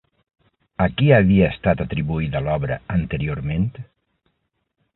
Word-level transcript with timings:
A 0.85 0.87
qui 1.01 1.11
havia 1.17 1.49
estat 1.57 1.83
atribuïda 1.85 2.43
l'obra 2.47 2.81
anteriorment? 2.97 3.69